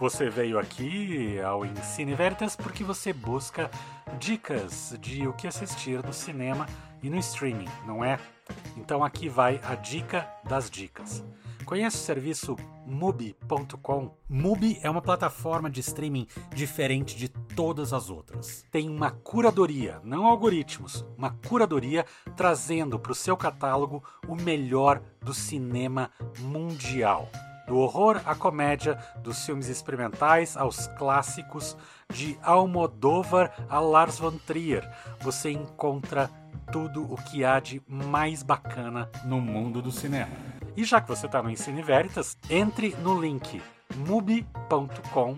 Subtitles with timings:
[0.00, 3.70] Você veio aqui ao Ensine Veritas porque você busca
[4.18, 6.66] dicas de o que assistir no cinema
[7.02, 8.18] e no streaming, não é?
[8.76, 11.24] Então aqui vai a dica das dicas.
[11.64, 14.14] Conhece o serviço Mubi.com?
[14.28, 18.66] Mubi é uma plataforma de streaming diferente de todas as outras.
[18.70, 22.04] Tem uma curadoria, não algoritmos, uma curadoria
[22.36, 27.30] trazendo para o seu catálogo o melhor do cinema mundial.
[27.66, 31.76] Do horror à comédia, dos filmes experimentais aos clássicos,
[32.12, 34.88] de Almodóvar a Lars von Trier,
[35.20, 36.30] você encontra
[36.70, 40.30] tudo o que há de mais bacana no mundo do cinema.
[40.76, 43.62] E já que você está no Ensine Veritas, entre no link
[43.96, 45.36] mubi.com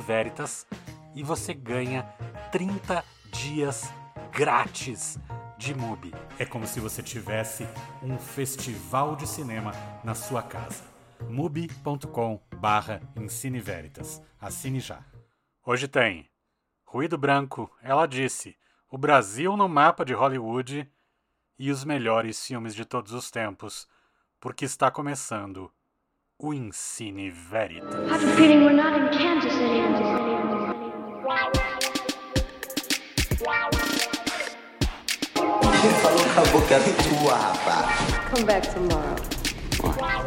[0.00, 0.66] Veritas
[1.14, 2.02] e você ganha
[2.50, 3.92] 30 dias
[4.32, 5.18] grátis
[5.62, 6.12] de Mubi.
[6.40, 7.64] É como se você tivesse
[8.02, 9.70] um festival de cinema
[10.02, 10.82] na sua casa.
[11.30, 13.00] mubi.com barra
[13.62, 14.20] Veritas.
[14.40, 15.04] Assine já.
[15.64, 16.28] Hoje tem
[16.84, 18.56] Ruído Branco, ela disse,
[18.90, 20.90] o Brasil no mapa de Hollywood
[21.56, 23.86] e os melhores filmes de todos os tempos,
[24.40, 25.70] porque está começando
[26.36, 28.10] o Ensine Veritas.
[28.10, 28.48] Você
[36.52, 37.88] boca tua, rapaz.
[38.30, 39.16] Come back tomorrow.
[39.80, 40.22] Why?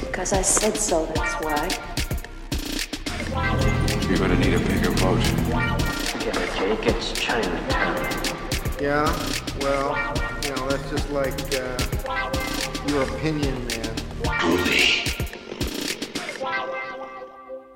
[0.00, 1.68] Because I said so, that's why.
[4.08, 5.20] You're gonna need a bigger boat.
[6.10, 6.86] Forget it, Jake.
[6.86, 7.96] It's Chinatown.
[8.80, 9.10] Yeah,
[9.60, 9.96] well,
[10.44, 11.78] you know, that's just like uh,
[12.86, 13.94] your opinion, man.
[14.38, 15.04] Truly.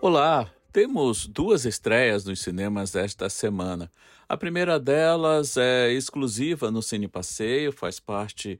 [0.00, 3.88] Olá, temos duas estreias nos cinemas esta semana.
[4.28, 8.58] A primeira delas é exclusiva no Cine Passeio, faz parte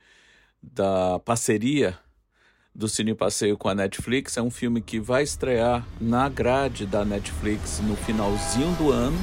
[0.62, 1.98] da parceria
[2.72, 4.36] do Cine Passeio com a Netflix.
[4.36, 9.18] É um filme que vai estrear na grade da Netflix no finalzinho do ano,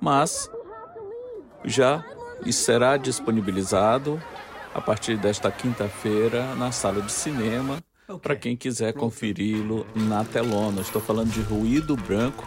[0.00, 0.50] mas
[1.62, 2.02] já
[2.50, 4.18] será disponibilizado
[4.74, 7.82] a partir desta quinta-feira na sala de cinema
[8.18, 10.80] para quem quiser conferi-lo na telona.
[10.80, 12.46] Estou falando de Ruído Branco,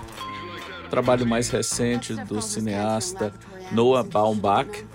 [0.90, 3.34] trabalho mais recente do cineasta
[3.72, 4.86] Noah Baumbach,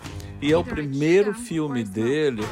[0.41, 2.43] e é o primeiro filme dele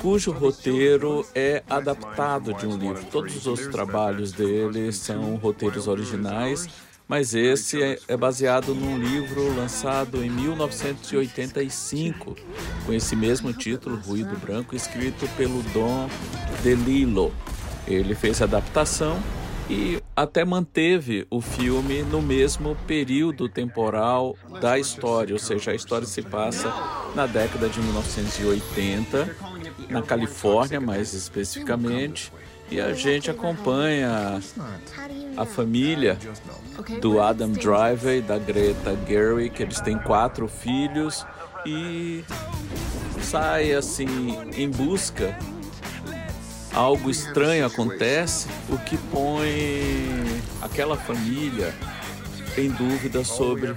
[0.00, 3.04] cujo roteiro é adaptado de um livro.
[3.04, 6.68] Todos os trabalhos dele são roteiros originais,
[7.10, 12.36] mas esse é, é baseado num livro lançado em 1985,
[12.86, 16.08] com esse mesmo título, Ruído Branco, escrito pelo Don
[16.62, 17.34] DeLillo.
[17.84, 19.20] Ele fez a adaptação
[19.68, 26.06] e até manteve o filme no mesmo período temporal da história, ou seja, a história
[26.06, 26.72] se passa
[27.16, 29.36] na década de 1980,
[29.88, 32.32] na Califórnia mais especificamente,
[32.70, 34.40] e a gente acompanha
[35.36, 36.18] a família
[37.00, 41.26] do Adam Driver e da Greta Gerwig, eles têm quatro filhos
[41.66, 42.24] e
[43.20, 45.36] sai assim em busca
[46.72, 51.74] algo estranho acontece, o que põe aquela família
[52.56, 53.74] em dúvida sobre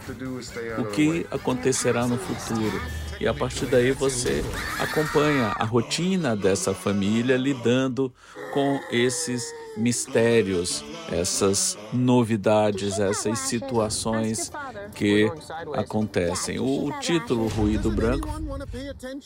[0.78, 2.82] o que acontecerá no futuro.
[3.20, 4.44] E a partir daí você
[4.80, 8.12] acompanha a rotina dessa família lidando
[8.54, 9.44] com esses
[9.76, 14.52] mistérios, essas novidades, essas situações
[14.94, 15.32] que
[15.74, 16.60] acontecem.
[16.60, 18.28] O, título Ruído Branco,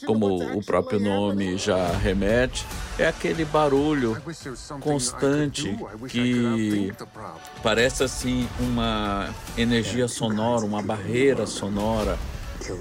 [0.05, 2.65] como o próprio nome já remete,
[2.97, 4.17] é aquele barulho
[4.79, 5.77] constante
[6.07, 6.93] que
[7.61, 12.17] parece assim uma energia sonora, uma barreira sonora.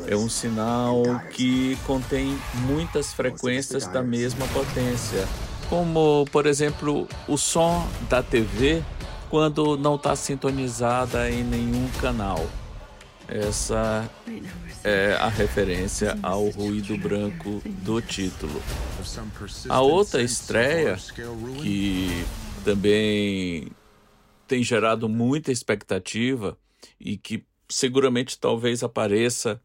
[0.07, 5.27] É um sinal que contém muitas frequências da mesma potência
[5.69, 8.83] como por exemplo o som da TV
[9.29, 12.47] quando não está sintonizada em nenhum canal.
[13.29, 14.09] Essa
[14.85, 18.63] é a referência ao ruído branco do título.
[19.69, 20.97] A outra estreia,
[21.61, 22.25] que
[22.65, 23.67] também
[24.47, 26.57] tem gerado muita expectativa
[27.01, 29.61] e que seguramente talvez apareça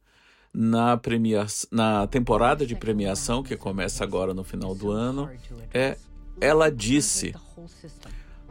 [0.53, 5.29] na, premia na temporada de premiação que começa agora no final do ano,
[5.73, 5.97] é
[6.39, 7.33] Ela Disse.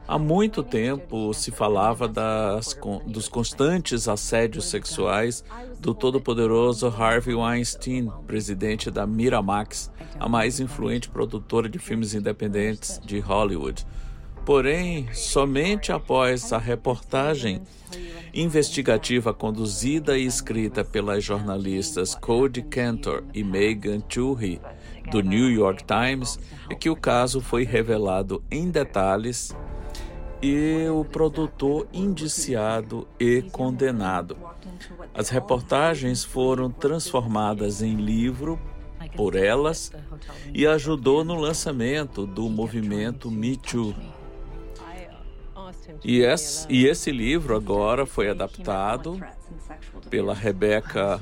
[0.09, 2.77] Há muito tempo se falava das,
[3.07, 5.45] dos constantes assédios sexuais
[5.79, 9.89] do todo-poderoso Harvey Weinstein, presidente da Miramax,
[10.19, 13.87] a mais influente produtora de filmes independentes de Hollywood.
[14.51, 17.63] Porém, somente após a reportagem
[18.35, 24.61] investigativa conduzida e escrita pelas jornalistas Cody Cantor e Megan Twohy
[25.09, 26.37] do New York Times
[26.69, 29.55] é que o caso foi revelado em detalhes
[30.43, 34.37] e o produtor indiciado e condenado.
[35.15, 38.59] As reportagens foram transformadas em livro
[39.15, 39.93] por elas
[40.53, 43.95] e ajudou no lançamento do movimento Me Too.
[46.05, 49.21] E esse, e esse livro agora foi adaptado
[50.09, 51.21] pela Rebecca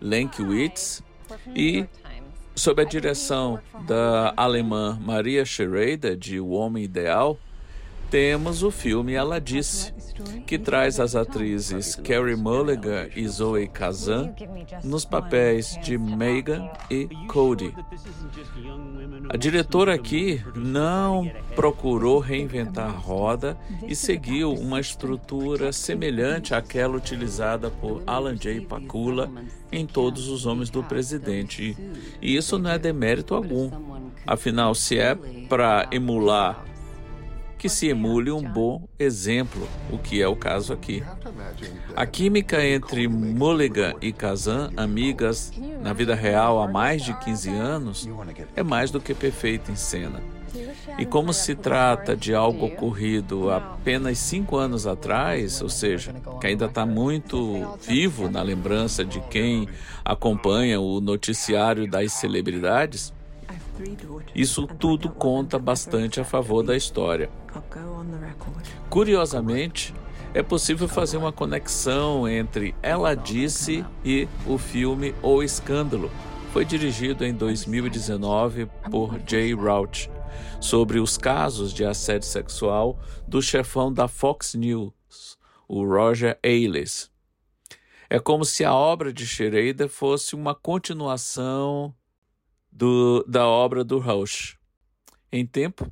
[0.00, 1.02] Lenkiewicz
[1.54, 1.86] e
[2.54, 7.38] sob a direção da alemã Maria Schrader de O Homem Ideal,
[8.12, 9.90] temos o filme Ela Disse,
[10.46, 14.34] que traz as atrizes Carey Mulligan e Zoe Kazan
[14.84, 17.74] nos papéis de Megan e Cody.
[19.30, 21.26] A diretora aqui não
[21.56, 23.56] procurou reinventar a roda
[23.88, 28.60] e seguiu uma estrutura semelhante àquela utilizada por Alan J.
[28.60, 29.30] Pakula
[29.72, 31.74] em Todos os Homens do Presidente.
[32.20, 33.70] E isso não é demérito algum.
[34.26, 35.14] Afinal, se é
[35.48, 36.71] para emular
[37.62, 41.00] que se emule um bom exemplo, o que é o caso aqui.
[41.94, 48.08] A química entre Mulligan e Kazan, amigas na vida real há mais de 15 anos,
[48.56, 50.20] é mais do que perfeita em cena.
[50.98, 56.64] E como se trata de algo ocorrido apenas cinco anos atrás, ou seja, que ainda
[56.64, 59.68] está muito vivo na lembrança de quem
[60.04, 63.14] acompanha o noticiário das celebridades,
[64.34, 67.30] isso tudo conta bastante a favor da história.
[68.88, 69.94] Curiosamente,
[70.34, 76.10] é possível fazer uma conexão entre Ela Disse e o filme O Escândalo.
[76.52, 80.10] Foi dirigido em 2019 por Jay Roach,
[80.60, 85.38] sobre os casos de assédio sexual do chefão da Fox News,
[85.68, 87.10] o Roger Ailes.
[88.08, 91.94] É como se a obra de Schrader fosse uma continuação
[92.72, 94.56] do, da obra do Rausch.
[95.30, 95.86] Em tempo,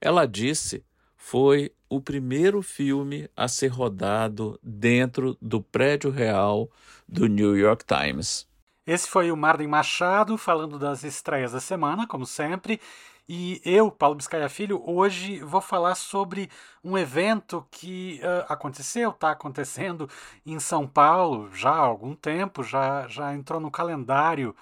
[0.00, 0.84] ela disse,
[1.16, 6.70] foi o primeiro filme a ser rodado dentro do prédio real
[7.08, 8.46] do New York Times.
[8.86, 12.80] Esse foi o Marden Machado falando das estreias da semana, como sempre.
[13.28, 16.48] E eu, Paulo Biscaia Filho, hoje vou falar sobre
[16.82, 20.08] um evento que uh, aconteceu, está acontecendo
[20.46, 24.56] em São Paulo já há algum tempo, já, já entrou no calendário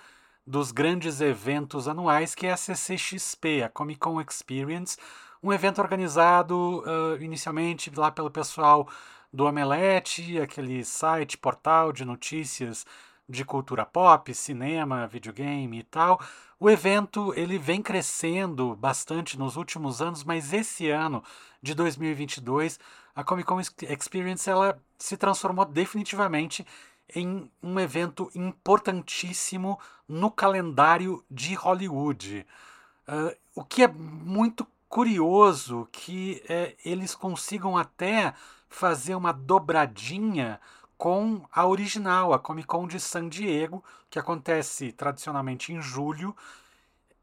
[0.46, 4.96] dos grandes eventos anuais, que é a CCXP, a Comic Con Experience,
[5.43, 8.88] um evento organizado uh, inicialmente lá pelo pessoal
[9.32, 12.87] do Omelete, aquele site, portal de notícias
[13.28, 16.20] de cultura pop, cinema, videogame e tal.
[16.58, 21.22] O evento ele vem crescendo bastante nos últimos anos, mas esse ano
[21.60, 22.78] de 2022
[23.14, 26.66] a Comic Con Experience ela se transformou definitivamente
[27.14, 32.46] em um evento importantíssimo no calendário de Hollywood.
[33.08, 38.34] Uh, o que é muito curioso que é, eles consigam até
[38.68, 40.60] fazer uma dobradinha
[40.96, 46.34] com a original, a Comic Con de San Diego, que acontece tradicionalmente em julho.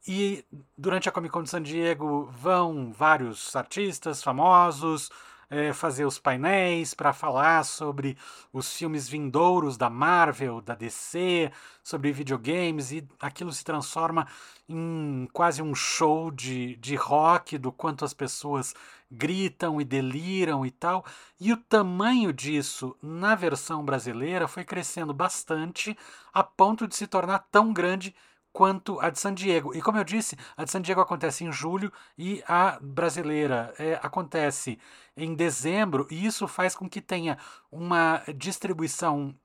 [0.08, 0.46] E
[0.78, 5.10] durante a Comic Con de San Diego vão vários artistas famosos,
[5.54, 8.18] é, fazer os painéis para falar sobre
[8.52, 11.52] os filmes vindouros da Marvel, da DC,
[11.84, 14.28] sobre videogames, e aquilo se transforma
[14.68, 18.74] em quase um show de, de rock do quanto as pessoas
[19.12, 21.06] gritam e deliram e tal.
[21.40, 25.96] E o tamanho disso na versão brasileira foi crescendo bastante
[26.34, 28.16] a ponto de se tornar tão grande
[28.54, 29.76] quanto a de San Diego.
[29.76, 34.00] E como eu disse, a de San Diego acontece em julho e a brasileira é,
[34.02, 34.80] acontece
[35.18, 37.38] em dezembro, e isso faz com que tenha
[37.72, 39.36] uma distribuição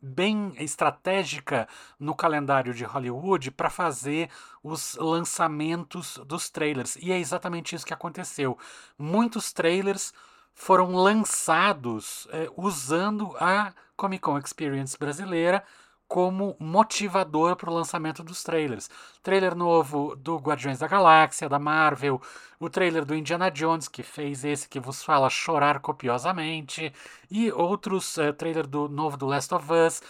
[0.00, 4.28] bem estratégica no calendário de Hollywood para fazer
[4.62, 6.96] os lançamentos dos trailers.
[6.96, 8.58] E é exatamente isso que aconteceu.
[8.98, 10.12] Muitos trailers
[10.54, 15.64] foram lançados é, usando a Comic Con Experience brasileira
[16.12, 18.90] como motivador para o lançamento dos trailers.
[19.22, 22.20] Trailer novo do Guardiões da Galáxia, da Marvel,
[22.60, 26.92] o trailer do Indiana Jones, que fez esse que vos fala chorar copiosamente,
[27.30, 30.02] e outros, uh, trailer do novo do Last of Us.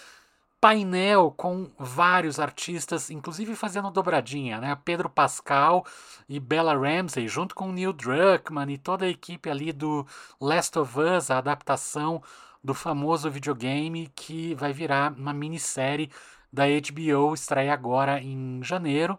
[0.60, 4.76] painel com vários artistas, inclusive fazendo dobradinha, né?
[4.84, 5.86] Pedro Pascal
[6.28, 10.04] e Bella Ramsey, junto com Neil Druckmann e toda a equipe ali do
[10.40, 12.20] Last of Us, a adaptação
[12.62, 16.10] do famoso videogame que vai virar uma minissérie
[16.52, 19.18] da HBO, estreia agora em janeiro.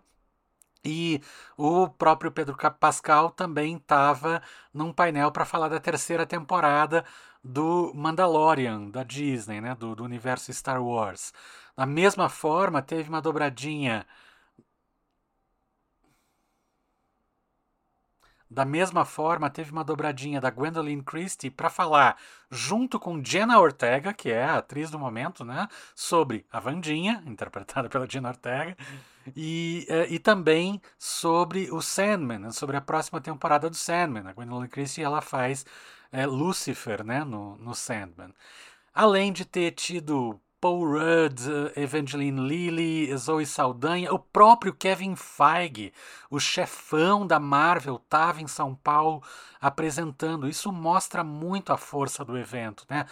[0.85, 1.21] E
[1.57, 4.41] o próprio Pedro Pascal também estava
[4.73, 7.05] num painel para falar da terceira temporada
[7.43, 11.33] do Mandalorian, da Disney, né, do, do universo Star Wars.
[11.75, 14.05] Da mesma forma, teve uma dobradinha
[18.53, 22.15] Da mesma forma, teve uma dobradinha da Gwendolyn Christie para falar,
[22.51, 27.89] junto com Jenna Ortega, que é a atriz do momento, né, sobre a Vandinha, interpretada
[27.89, 28.77] pela Jenna Ortega,
[29.35, 34.27] e, eh, e também sobre o Sandman, né, sobre a próxima temporada do Sandman.
[34.27, 35.65] A Gwendolyn Christie ela faz
[36.11, 38.31] é, Lucifer né, no, no Sandman.
[38.93, 41.41] Além de ter tido Paul Rudd,
[41.75, 45.91] Evangeline Lilly, Zoe Saldanha, o próprio Kevin Feige,
[46.29, 49.21] o chefão da Marvel, estava em São Paulo
[49.59, 50.47] apresentando.
[50.47, 53.05] Isso mostra muito a força do evento, né?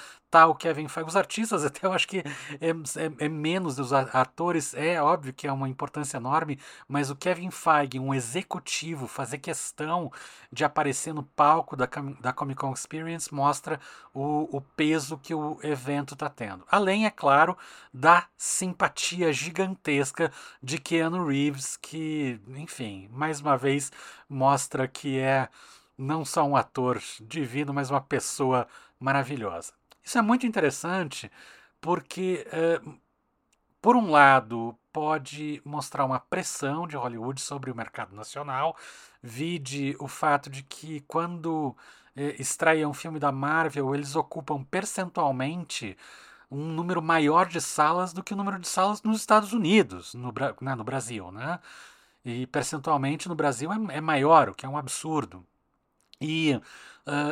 [0.48, 4.74] O Kevin Feige, os artistas até eu acho que é, é, é menos dos atores,
[4.74, 6.58] é óbvio que é uma importância enorme,
[6.88, 10.12] mas o Kevin Feige, um executivo, fazer questão
[10.52, 11.88] de aparecer no palco da,
[12.20, 13.80] da Comic Con Experience mostra
[14.14, 16.66] o, o peso que o evento está tendo.
[16.72, 17.58] Além, é claro,
[17.94, 20.32] da simpatia gigantesca
[20.64, 23.92] de Keanu Reeves, que, enfim, mais uma vez
[24.30, 25.50] mostra que é
[25.98, 28.68] não só um ator divino, mas uma pessoa
[29.00, 29.81] maravilhosa.
[30.12, 31.32] Isso é muito interessante
[31.80, 32.82] porque, é,
[33.82, 38.75] por um lado, pode mostrar uma pressão de Hollywood sobre o mercado nacional,
[39.24, 41.74] vide o fato de que quando
[42.13, 45.98] é, extraem um filme da Marvel, eles ocupam percentualmente
[46.51, 50.34] um número maior de salas do que o número de salas nos Estados Unidos, no,
[50.60, 51.58] né, no Brasil, né?
[52.25, 55.46] E percentualmente no Brasil é, é maior, o que é um absurdo.
[56.22, 56.62] E, uh,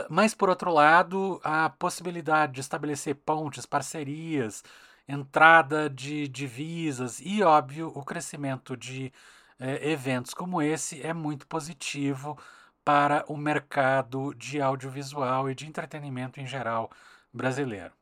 [0.09, 4.63] mas por outro lado, a possibilidade de estabelecer pontes, parcerias,
[5.07, 9.11] entrada de divisas e, óbvio, o crescimento de
[9.59, 12.37] eh, eventos como esse é muito positivo
[12.83, 16.91] para o mercado de audiovisual e de entretenimento em geral
[17.33, 17.98] brasileiro.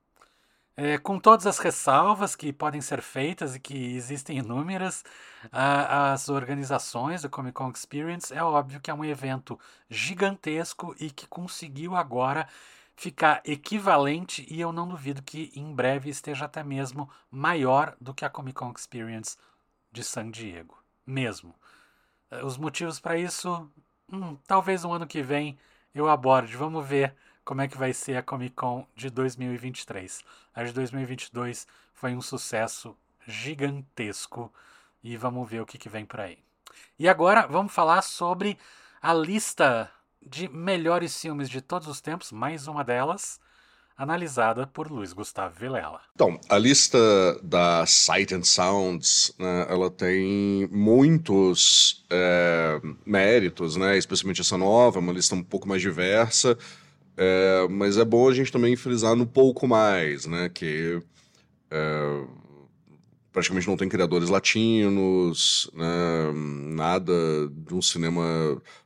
[0.79, 5.03] É, com todas as ressalvas que podem ser feitas e que existem inúmeras,
[5.51, 11.25] as organizações do Comic Con Experience é óbvio que é um evento gigantesco e que
[11.27, 12.47] conseguiu agora
[12.95, 18.23] ficar equivalente e eu não duvido que em breve esteja até mesmo maior do que
[18.23, 19.35] a Comic Con Experience
[19.91, 21.55] de San Diego, mesmo.
[22.43, 23.67] Os motivos para isso,
[24.11, 25.57] hum, talvez um ano que vem
[25.93, 26.55] eu aborde.
[26.55, 27.15] Vamos ver
[27.47, 30.21] como é que vai ser a Comic Con de 2023.
[30.53, 32.93] A de 2022 foi um sucesso
[33.25, 34.51] gigantesco
[35.01, 36.37] e vamos ver o que, que vem por aí.
[36.99, 38.57] E agora vamos falar sobre
[39.01, 39.89] a lista
[40.21, 43.39] de melhores filmes de todos os tempos, mais uma delas,
[43.97, 46.01] analisada por Luiz Gustavo Vilela.
[46.15, 46.99] Então, a lista
[47.41, 55.13] da Sight and Sounds, né, ela tem muitos é, méritos, né, especialmente essa nova, uma
[55.13, 56.57] lista um pouco mais diversa.
[57.17, 60.49] É, mas é bom a gente também frisar no pouco mais, né?
[60.49, 61.01] Que
[61.71, 62.27] é,
[63.31, 65.85] praticamente não tem criadores latinos, né,
[66.73, 67.13] nada
[67.51, 68.23] de um cinema,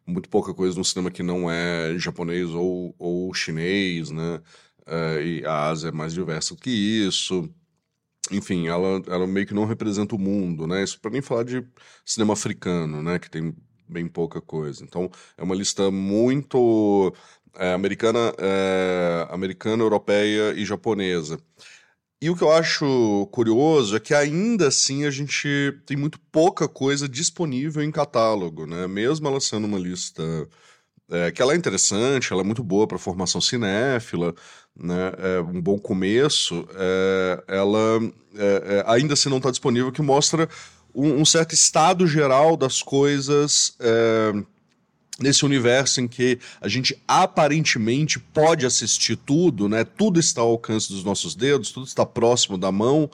[0.06, 4.42] muito pouca coisa de um cinema que não é japonês ou, ou chinês, né?
[4.86, 7.50] É, e a Ásia é mais diversa do que isso.
[8.32, 10.84] Enfim, ela, ela meio que não representa o mundo, né?
[10.84, 11.66] Isso para nem falar de
[12.06, 13.20] cinema africano, né?
[13.20, 13.56] Que tem
[13.92, 14.84] bem pouca coisa.
[14.84, 17.14] Então, é uma lista muito
[17.56, 21.38] é, americana, é, americana, europeia e japonesa.
[22.22, 25.48] E o que eu acho curioso é que ainda assim a gente
[25.88, 28.88] tem muito pouca coisa disponível em catálogo, né?
[28.88, 30.24] Mesmo ela sendo uma lista
[31.10, 34.36] é, que ela é interessante, ela é muito boa para formação cinéfila,
[34.76, 35.12] né?
[35.18, 36.68] É um bom começo.
[36.76, 38.00] É, ela
[38.86, 40.48] ainda assim não está disponível, que mostra
[40.94, 44.34] um, um, certo estado geral das coisas é,
[45.20, 49.84] nesse universo em que a gente aparentemente pode assistir tudo, né?
[49.84, 53.10] Tudo está ao alcance dos nossos dedos, tudo está próximo da mão,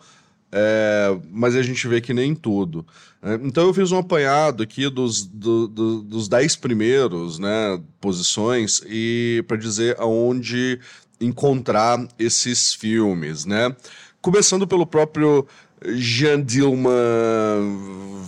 [0.51, 2.85] é, mas a gente vê que nem tudo.
[3.21, 3.39] Né?
[3.43, 9.43] Então eu fiz um apanhado aqui dos, do, do, dos dez primeiros, né, posições e
[9.47, 10.79] para dizer aonde
[11.19, 13.75] encontrar esses filmes, né?
[14.21, 15.47] Começando pelo próprio
[15.85, 16.91] Jean Dilma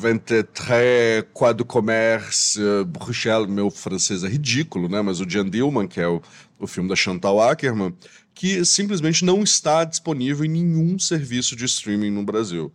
[0.01, 5.01] 23, Quoi de Commerce, Bruxelles, meu francês é ridículo, né?
[5.01, 6.21] Mas o Jean Dillman, que é o,
[6.59, 7.93] o filme da Chantal Ackerman,
[8.35, 12.71] que simplesmente não está disponível em nenhum serviço de streaming no Brasil.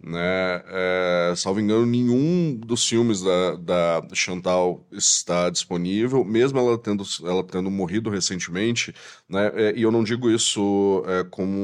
[0.00, 0.62] Né?
[0.68, 7.42] É, salvo engano, nenhum dos filmes da, da Chantal está disponível, mesmo ela tendo, ela
[7.42, 8.94] tendo morrido recentemente.
[9.28, 9.50] Né?
[9.54, 11.56] É, e eu não digo isso é, como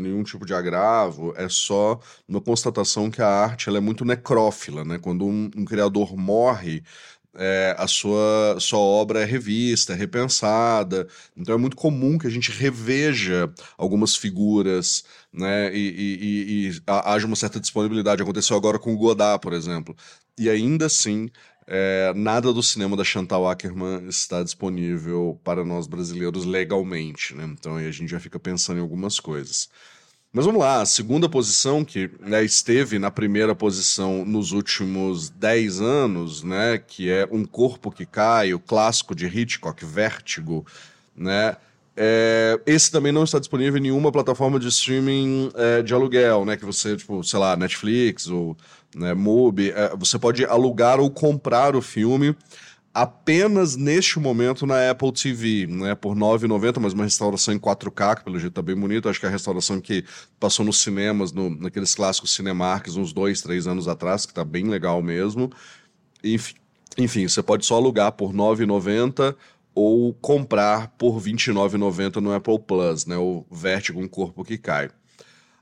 [0.00, 1.98] nenhum tipo de agravo, é só
[2.28, 4.84] uma constatação que a arte ela é muito necrófila.
[4.84, 4.98] Né?
[4.98, 6.84] Quando um, um criador morre,
[7.34, 11.08] é, a sua, sua obra é revista, é repensada.
[11.36, 15.74] Então é muito comum que a gente reveja algumas figuras, né?
[15.74, 18.22] E, e, e, e haja uma certa disponibilidade.
[18.22, 19.96] Aconteceu agora com o Godard, por exemplo.
[20.38, 21.30] E ainda assim,
[21.66, 27.44] é, nada do cinema da Chantal Ackerman está disponível para nós brasileiros legalmente, né?
[27.44, 29.68] Então aí a gente já fica pensando em algumas coisas.
[30.34, 35.82] Mas vamos lá, a segunda posição, que né, esteve na primeira posição nos últimos 10
[35.82, 40.64] anos, né, que é Um Corpo que Cai, o clássico de Hitchcock, Vértigo,
[41.14, 41.56] né,
[41.94, 46.56] é, esse também não está disponível em nenhuma plataforma de streaming é, de aluguel, né,
[46.56, 48.56] que você, tipo, sei lá, Netflix ou
[48.96, 52.34] né, Mubi, é, você pode alugar ou comprar o filme
[52.94, 58.16] apenas neste momento na Apple TV, né, por R$ 9,90, mas uma restauração em 4K,
[58.16, 59.08] que pelo jeito tá bem bonito.
[59.08, 60.04] Acho que é a restauração que
[60.38, 64.66] passou nos cinemas, no, naqueles clássicos Cinemarks, uns dois, três anos atrás, que tá bem
[64.66, 65.50] legal mesmo.
[66.22, 66.54] Enfim,
[66.98, 69.34] enfim você pode só alugar por R$ 9,90
[69.74, 74.90] ou comprar por R$ 29,90 no Apple Plus, né, o Vértigo Um Corpo que Cai.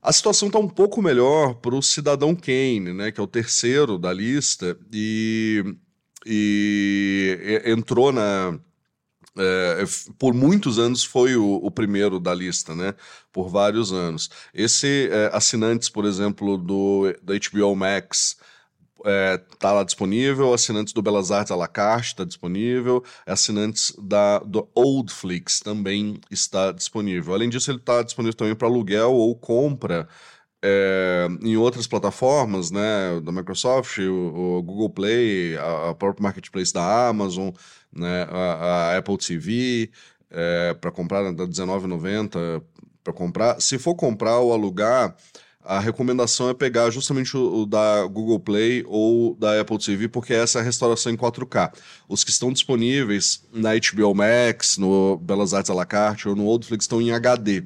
[0.03, 3.99] A situação está um pouco melhor para o Cidadão Kane, né, que é o terceiro
[3.99, 5.77] da lista, e
[6.27, 8.59] e entrou na.
[9.39, 9.85] É,
[10.19, 12.95] por muitos anos foi o, o, primeiro da lista, né?
[13.33, 14.29] Por vários anos.
[14.53, 18.37] Esse é, assinantes, por exemplo, do da HBO Max
[19.05, 24.41] é, tá lá disponível, assinantes do Belas Artes à la carte está disponível, assinantes da,
[24.41, 27.35] do Oldflix também está disponível.
[27.35, 30.09] Além disso, ele está disponível também para aluguel ou compra
[30.63, 36.73] é, em outras plataformas, né, da Microsoft, o, o Google Play, a, a própria Marketplace
[36.73, 37.51] da Amazon,
[37.93, 39.91] né, a, a Apple TV,
[40.31, 42.63] é, para comprar, da R$19,90
[43.03, 43.61] para comprar.
[43.61, 45.17] Se for comprar ou alugar,
[45.63, 50.33] a recomendação é pegar justamente o, o, da Google Play ou da Apple TV, porque
[50.33, 51.73] essa é a restauração em 4K.
[52.09, 56.47] Os que estão disponíveis na HBO Max, no Belas Artes à la carte ou no
[56.47, 57.65] Oldflix estão em HD,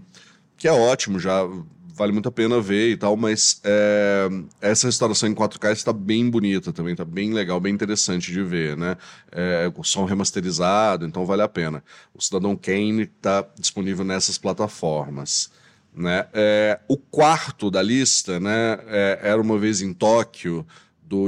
[0.56, 1.46] que é ótimo, já
[1.94, 4.28] vale muito a pena ver e tal, mas é,
[4.60, 8.76] essa restauração em 4K está bem bonita também, está bem legal, bem interessante de ver,
[8.76, 8.96] né?
[9.30, 11.82] É, o som remasterizado, então vale a pena.
[12.12, 15.50] O Cidadão Kane está disponível nessas plataformas.
[15.96, 16.26] Né?
[16.32, 18.80] É, o quarto da lista né,
[19.22, 20.66] era uma vez em Tóquio,
[21.00, 21.26] do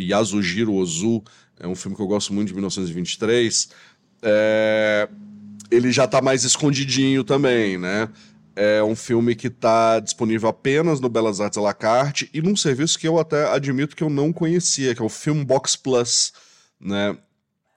[0.00, 1.22] Yasujiro Ozu,
[1.60, 3.68] é um filme que eu gosto muito de 1923.
[4.22, 5.08] É,
[5.70, 8.08] ele já está mais escondidinho também, né?
[8.56, 12.56] É um filme que está disponível apenas no Belas Artes à la carte e num
[12.56, 16.32] serviço que eu até admito que eu não conhecia, que é o Filmbox Plus,
[16.80, 17.16] né?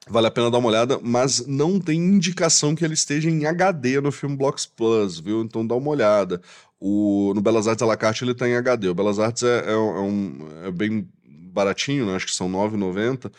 [0.08, 4.00] Vale a pena dar uma olhada, mas não tem indicação que ele esteja em HD
[4.00, 5.42] no Filmbox Plus, viu?
[5.42, 6.40] Então dá uma olhada.
[6.80, 8.88] O, no Belas Artes à la carte ele está em HD.
[8.88, 12.16] O Belas Artes é, é, é, um, é bem baratinho, né?
[12.16, 13.30] acho que são R$ 9,90.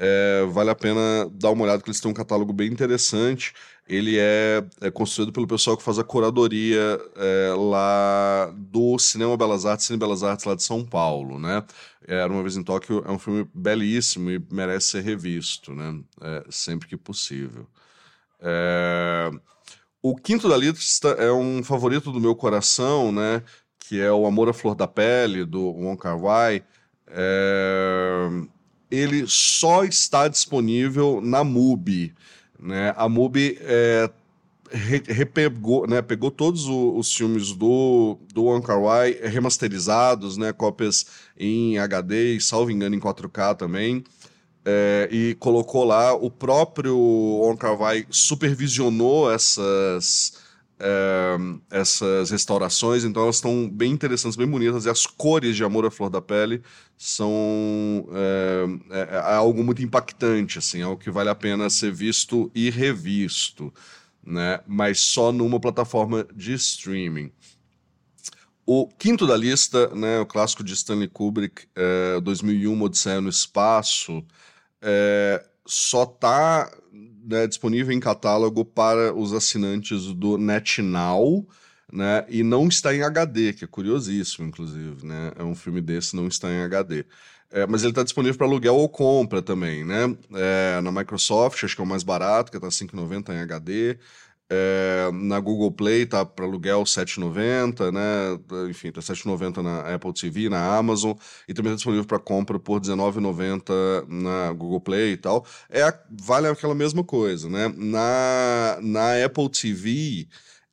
[0.00, 3.52] É, vale a pena dar uma olhada, porque eles têm um catálogo bem interessante
[3.88, 9.64] ele é, é, construído pelo pessoal que faz a curadoria é, lá do Cinema Belas
[9.64, 11.64] Artes, Cine Belas Artes lá de São Paulo, né?
[12.06, 15.98] Era uma vez em Tóquio, é um filme belíssimo e merece ser revisto, né?
[16.20, 17.66] É, sempre que possível.
[18.40, 19.30] É...
[20.02, 23.42] O quinto da lista é um favorito do meu coração, né?
[23.78, 26.62] Que é o Amor à Flor da Pele, do Wong Kar Wai.
[27.06, 28.28] É...
[28.90, 32.14] Ele só está disponível na MUBI.
[32.58, 32.94] Né?
[32.96, 34.10] A MUBI é,
[34.70, 41.78] re, repegou, né, pegou todos os filmes do, do Kar Wai remasterizados, né, cópias em
[41.78, 44.04] HD e, salvo engano, em 4K também,
[44.64, 46.14] é, e colocou lá.
[46.14, 46.96] O próprio
[47.58, 50.47] Kar Wai supervisionou essas
[50.80, 51.36] é,
[51.70, 55.90] essas restaurações, então elas estão bem interessantes, bem bonitas, e as cores de Amor à
[55.90, 56.62] Flor da Pele
[56.96, 62.50] são é, é, algo muito impactante, assim, é algo que vale a pena ser visto
[62.54, 63.72] e revisto,
[64.24, 64.60] né?
[64.66, 67.32] mas só numa plataforma de streaming.
[68.64, 74.22] O quinto da lista, né, o clássico de Stanley Kubrick, é, 2001, Odisseia no Espaço,
[74.82, 76.70] é, só está
[77.28, 81.46] né, disponível em catálogo para os assinantes do NetNow,
[81.92, 86.16] né, e não está em HD, que é curiosíssimo, inclusive, né, é um filme desse
[86.16, 87.04] não está em HD.
[87.50, 90.14] É, mas ele está disponível para aluguel ou compra também, né?
[90.34, 93.98] É, na Microsoft, acho que é o mais barato, que está 5,90 em HD.
[94.50, 98.70] É, na Google Play tá para aluguel 7,90, né?
[98.70, 101.12] Enfim, tá 7,90 na Apple TV, na Amazon
[101.46, 105.44] e também tá disponível para compra por 19,90 na Google Play e tal.
[105.68, 107.72] É vale aquela mesma coisa, né?
[107.76, 110.28] Na na Apple TV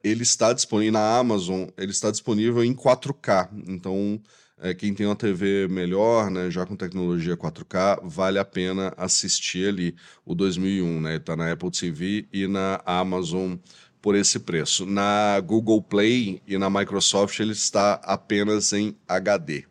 [0.06, 3.50] ele está disponível na Amazon, ele está disponível em 4K.
[3.68, 4.22] Então,
[4.62, 9.68] é, quem tem uma TV melhor, né, já com tecnologia 4K, vale a pena assistir
[9.68, 11.16] ali o 2001, né?
[11.18, 13.56] Está na Apple TV e na Amazon
[14.02, 14.86] por esse preço.
[14.86, 19.66] Na Google Play e na Microsoft ele está apenas em HD.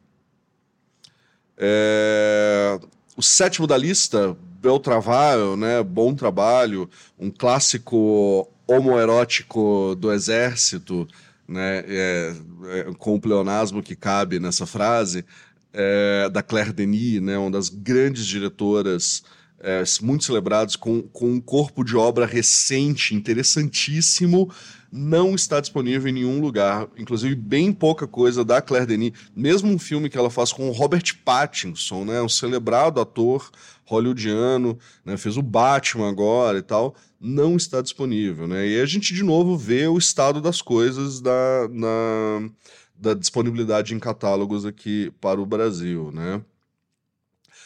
[1.57, 2.79] É...
[3.17, 5.83] O sétimo da lista, Beltraval, né?
[5.83, 11.07] Bom trabalho, um clássico homoerótico do exército,
[11.47, 12.35] né, é,
[12.67, 15.25] é, com o pleonasmo que cabe nessa frase,
[15.73, 19.23] é, da Claire Denis, né, uma das grandes diretoras
[19.61, 24.53] é, muito celebradas, com, com um corpo de obra recente, interessantíssimo,
[24.97, 26.87] não está disponível em nenhum lugar.
[26.97, 29.13] Inclusive, bem pouca coisa da Claire Denis.
[29.35, 33.51] Mesmo um filme que ela faz com o Robert Pattinson, né, um celebrado ator
[33.85, 38.69] hollywoodiano, né, fez o Batman agora e tal não está disponível, né?
[38.69, 42.51] E a gente de novo vê o estado das coisas da, na,
[42.95, 46.43] da disponibilidade em catálogos aqui para o Brasil, né?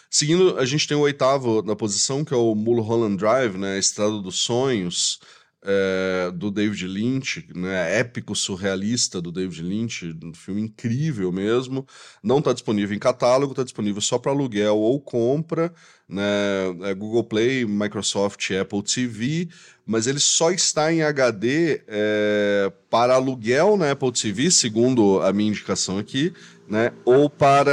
[0.09, 3.77] Seguindo, a gente tem o oitavo na posição, que é o Mulholland Drive, né?
[3.79, 5.19] Estrada dos Sonhos,
[5.63, 11.87] é, do David Lynch, né, épico surrealista do David Lynch, um filme incrível mesmo.
[12.23, 15.73] Não está disponível em catálogo, está disponível só para aluguel ou compra,
[16.09, 16.23] né,
[16.83, 19.49] é Google Play, Microsoft, Apple TV,
[19.85, 25.51] mas ele só está em HD é, para aluguel na Apple TV, segundo a minha
[25.51, 26.33] indicação aqui,
[26.69, 27.73] né, ou para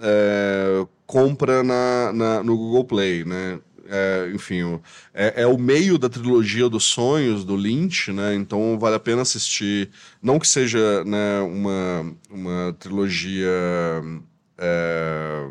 [0.00, 3.60] é, compra na, na, no Google Play, né?
[3.94, 4.80] É, enfim,
[5.12, 8.34] é, é, o meio da trilogia dos sonhos do Lynch, né?
[8.34, 9.90] Então vale a pena assistir.
[10.22, 13.50] Não que seja né, uma, uma trilogia
[14.56, 15.46] é,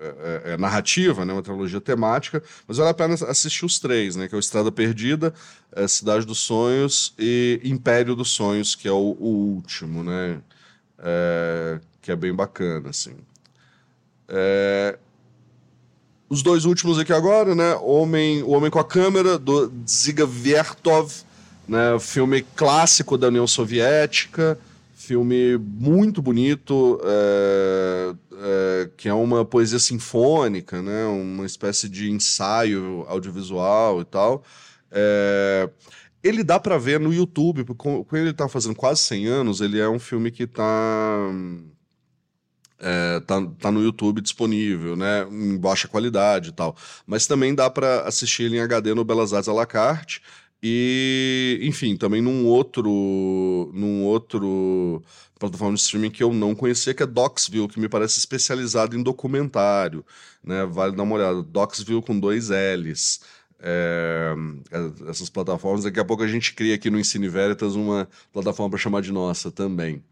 [0.00, 1.32] é, é, narrativa, né?
[1.32, 4.26] Uma trilogia temática, mas vale a pena assistir os três, né?
[4.26, 5.32] Que é o Estrada Perdida,
[5.70, 10.40] é, Cidade dos Sonhos e Império dos Sonhos, que é o, o último, né?
[12.00, 13.16] que é bem bacana, assim.
[14.28, 14.98] É,
[16.32, 17.74] os dois últimos aqui agora, né?
[17.82, 21.12] Homem, o Homem com a Câmera, do Dziga Vertov,
[21.68, 21.98] né?
[22.00, 24.58] Filme clássico da União Soviética,
[24.94, 31.04] filme muito bonito, é, é, que é uma poesia sinfônica, né?
[31.04, 34.42] Uma espécie de ensaio audiovisual e tal.
[34.90, 35.68] É,
[36.24, 39.86] ele dá para ver no YouTube, porque ele tá fazendo quase 100 anos, ele é
[39.86, 41.30] um filme que tá
[43.22, 46.76] tá, tá no YouTube disponível, né, em baixa qualidade e tal.
[47.06, 50.22] Mas também dá para assistir ele em HD no Belas Artes à la carte
[50.62, 55.02] e, enfim, também num outro, num outro
[55.38, 59.02] plataforma de streaming que eu não conhecia, que é Docsville, que me parece especializado em
[59.02, 60.04] documentário,
[60.44, 63.20] né, vale dar uma olhada, Docsville com dois L's.
[63.64, 64.34] É,
[65.08, 68.78] essas plataformas, daqui a pouco a gente cria aqui no Ensine Veritas uma plataforma para
[68.78, 70.02] chamar de nossa também.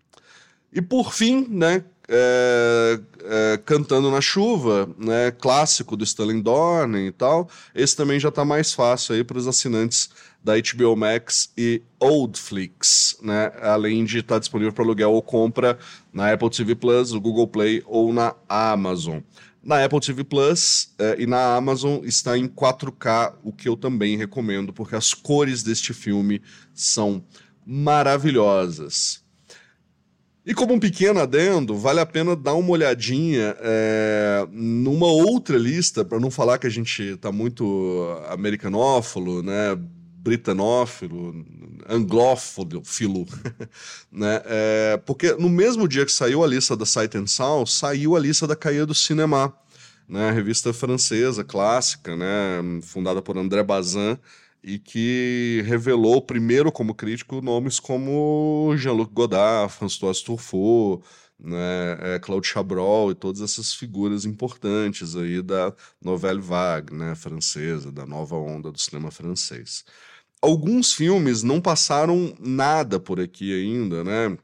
[0.72, 7.12] E por fim, né, é, é, Cantando na Chuva, né, clássico do Stanley Dornan e
[7.12, 10.10] tal, esse também já está mais fácil aí para os assinantes
[10.42, 15.78] da HBO Max e Oldflix, né, além de estar tá disponível para aluguel ou compra
[16.12, 19.20] na Apple TV Plus, no Google Play ou na Amazon.
[19.62, 24.16] Na Apple TV Plus é, e na Amazon está em 4K, o que eu também
[24.16, 26.42] recomendo, porque as cores deste filme
[26.74, 27.22] são
[27.64, 29.22] maravilhosas.
[30.44, 36.02] E como um pequeno adendo, vale a pena dar uma olhadinha é, numa outra lista,
[36.04, 39.76] para não falar que a gente está muito americanófilo, né,
[40.22, 41.44] britanófilo,
[41.86, 42.82] anglófilo,
[44.10, 44.42] né?
[44.46, 48.20] É, porque no mesmo dia que saiu a lista da Sight and Sound, saiu a
[48.20, 49.54] lista da Caia do Cinema,
[50.08, 54.18] né, revista francesa clássica, né, fundada por André Bazin,
[54.62, 61.02] e que revelou primeiro como crítico nomes como Jean-Luc Godard, François Truffaut,
[61.38, 67.90] né, é, Claude Chabrol e todas essas figuras importantes aí da Nouvelle Vague, né, francesa,
[67.90, 69.84] da nova onda do cinema francês.
[70.42, 74.38] Alguns filmes não passaram nada por aqui ainda, né?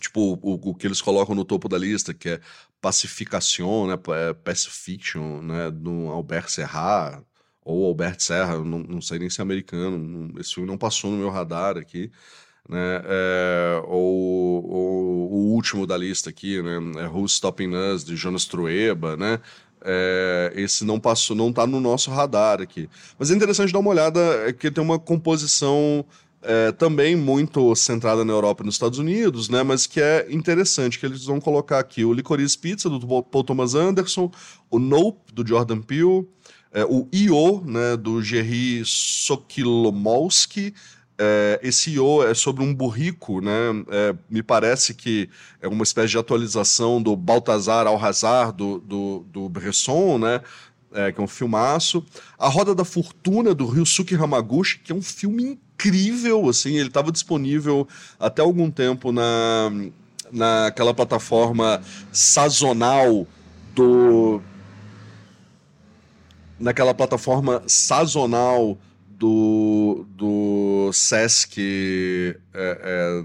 [0.00, 2.40] Tipo, o, o que eles colocam no topo da lista, que é
[2.80, 3.94] Pacification, né,
[4.42, 7.22] Pacifiction, né, do Albert Serrat,
[7.64, 11.10] ou Albert Serra, não, não sei nem se é americano, não, esse filme não passou
[11.10, 12.10] no meu radar aqui,
[12.68, 13.02] né?
[13.04, 16.78] É, ou, ou, o último da lista aqui, né?
[17.02, 19.40] É Who's Stopping Us, de Jonas Trueba, né?
[19.84, 22.88] É, esse não passou, não tá no nosso radar aqui.
[23.18, 26.04] Mas é interessante dar uma olhada, é que tem uma composição
[26.40, 29.62] é, também muito centrada na Europa e nos Estados Unidos, né?
[29.62, 33.74] Mas que é interessante, que eles vão colocar aqui o Licorice Pizza, do Paul Thomas
[33.74, 34.30] Anderson,
[34.70, 36.28] o Nope, do Jordan Peele,
[36.72, 40.74] é, o I.O., né, do Jerry Sokilomowski,
[41.18, 42.24] é, esse I.O.
[42.24, 43.52] é sobre um burrico, né?
[43.90, 45.28] É, me parece que
[45.60, 50.40] é uma espécie de atualização do Baltazar Alhazar, do, do, do Bresson, né?
[50.92, 52.04] É, que é um filmaço.
[52.38, 57.12] A Roda da Fortuna, do Ryusuke Hamaguchi, que é um filme incrível, assim, ele estava
[57.12, 57.86] disponível
[58.18, 59.70] até algum tempo na,
[60.30, 61.80] naquela plataforma
[62.10, 63.26] sazonal
[63.74, 64.42] do...
[66.62, 73.22] naquela plataforma sazonal do, do Sesc, é, é,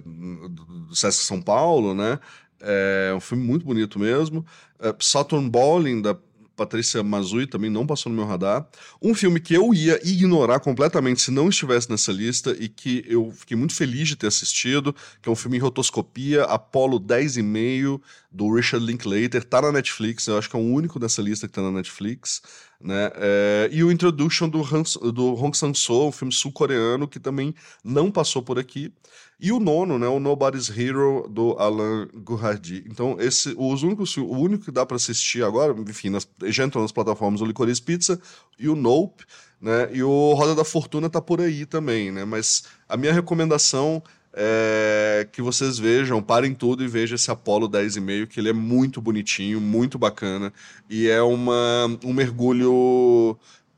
[0.49, 2.19] do Sesc São Paulo, né?
[2.59, 4.43] É um filme muito bonito mesmo.
[4.79, 6.17] É, Saturn Bowling, da
[6.57, 8.67] Patrícia Mazui também não passou no meu radar.
[8.99, 13.31] Um filme que eu ia ignorar completamente se não estivesse nessa lista e que eu
[13.31, 18.51] fiquei muito feliz de ter assistido, que é um filme em rotoscopia, Apollo 10,5, do
[18.53, 21.61] Richard Linklater, tá na Netflix, eu acho que é o único dessa lista que tá
[21.61, 22.41] na Netflix,
[22.79, 23.11] né?
[23.15, 28.11] É, e o Introduction do, Hans, do Hong Sang-soo, um filme sul-coreano que também não
[28.11, 28.93] passou por aqui.
[29.39, 32.83] E o nono, né, o Nobody's Hero do Alain Guhardi.
[32.87, 36.81] Então, esse, os únicos, o único que dá para assistir agora, enfim, nas, já entrou
[36.83, 38.19] nas plataformas o Licorice Pizza
[38.57, 39.25] e o Nope,
[39.61, 39.89] né?
[39.91, 42.25] E o Roda da Fortuna tá por aí também, né?
[42.25, 44.01] Mas a minha recomendação
[44.39, 49.01] é que vocês vejam, parem tudo e vejam esse Apollo 10,5, que ele é muito
[49.01, 50.53] bonitinho, muito bacana
[50.87, 53.35] e é uma, um mergulho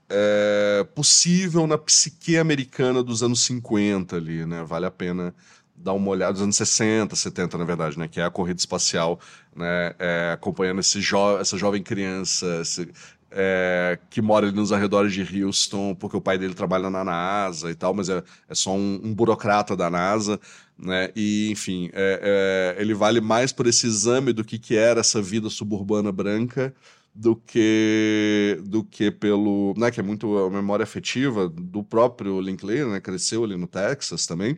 [0.10, 4.64] é, possível na psique americana dos anos 50 ali, né?
[4.64, 5.34] Vale a pena
[5.76, 8.08] dar uma olhada dos anos 60, 70, na verdade, né?
[8.08, 9.20] Que é a corrida espacial,
[9.56, 9.96] né?
[9.98, 12.90] É, acompanhando esse jo essa jovem criança esse,
[13.32, 17.70] é, que mora ali nos arredores de Houston, porque o pai dele trabalha na NASA
[17.72, 20.40] e tal, mas é, é só um, um burocrata da NASA,
[20.78, 21.12] né?
[21.16, 25.22] E, enfim, é, é ele vale mais por esse exame do que, que era essa
[25.22, 26.74] vida suburbana branca
[27.14, 32.88] do que do que pelo, né, que é muito a memória afetiva do próprio Linklater,
[32.88, 34.58] né, cresceu ali no Texas também,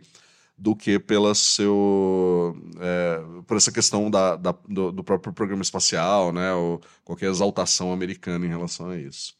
[0.61, 6.31] do que pela seu é, por essa questão da, da do, do, próprio programa espacial,
[6.31, 9.33] né, ou qualquer exaltação americana em relação a isso.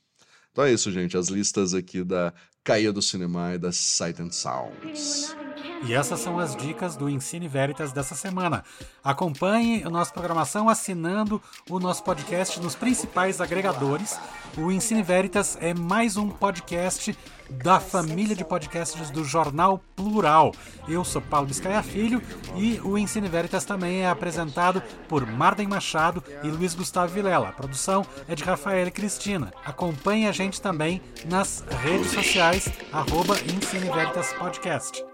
[0.51, 4.31] Então é isso, gente, as listas aqui da Caia do Cinema e da Sight and
[4.31, 5.35] Sounds.
[5.83, 8.63] E essas são as dicas do Ensine Veritas dessa semana.
[9.03, 14.19] Acompanhe a nossa programação assinando o nosso podcast nos principais agregadores.
[14.57, 17.17] O Ensine Veritas é mais um podcast
[17.49, 20.53] da família de podcasts do Jornal Plural.
[20.87, 22.21] Eu sou Paulo Biscaia Filho
[22.55, 27.49] e o Ensine Veritas também é apresentado por Marden Machado e Luiz Gustavo Vilela.
[27.49, 29.51] A produção é de Rafael e Cristina.
[29.65, 35.10] Acompanhe a gente também nas redes sociais, arroba Ensine Veritas Podcast.